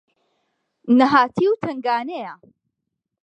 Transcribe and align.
نەهاتی 0.97 1.45
و 1.49 1.59
تەنگانەیە 1.63 2.33